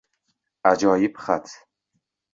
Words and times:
Ajoyib 0.69 1.21
xat 1.27 1.53